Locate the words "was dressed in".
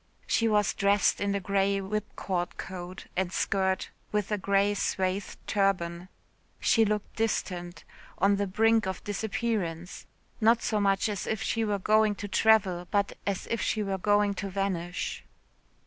0.47-1.35